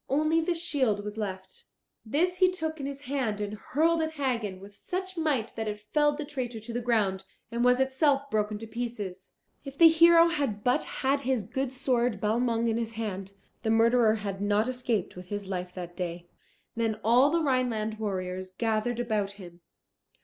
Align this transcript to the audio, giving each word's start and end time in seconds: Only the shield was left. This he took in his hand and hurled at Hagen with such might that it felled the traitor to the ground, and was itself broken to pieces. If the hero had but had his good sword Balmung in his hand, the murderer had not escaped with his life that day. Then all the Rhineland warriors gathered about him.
Only 0.09 0.41
the 0.41 0.55
shield 0.55 1.03
was 1.03 1.15
left. 1.15 1.65
This 2.03 2.37
he 2.37 2.49
took 2.49 2.79
in 2.79 2.87
his 2.87 3.01
hand 3.01 3.39
and 3.39 3.53
hurled 3.53 4.01
at 4.01 4.13
Hagen 4.13 4.59
with 4.59 4.73
such 4.73 5.15
might 5.15 5.55
that 5.55 5.67
it 5.67 5.79
felled 5.93 6.17
the 6.17 6.25
traitor 6.25 6.59
to 6.59 6.73
the 6.73 6.81
ground, 6.81 7.23
and 7.51 7.63
was 7.63 7.79
itself 7.79 8.27
broken 8.31 8.57
to 8.57 8.65
pieces. 8.65 9.33
If 9.63 9.77
the 9.77 9.89
hero 9.89 10.29
had 10.29 10.63
but 10.63 10.83
had 10.85 11.21
his 11.21 11.43
good 11.43 11.71
sword 11.71 12.19
Balmung 12.19 12.67
in 12.67 12.77
his 12.77 12.93
hand, 12.93 13.33
the 13.61 13.69
murderer 13.69 14.15
had 14.15 14.41
not 14.41 14.67
escaped 14.67 15.15
with 15.15 15.27
his 15.27 15.45
life 15.45 15.71
that 15.75 15.95
day. 15.95 16.27
Then 16.75 16.99
all 17.03 17.29
the 17.29 17.43
Rhineland 17.43 17.99
warriors 17.99 18.53
gathered 18.53 18.99
about 18.99 19.33
him. 19.33 19.61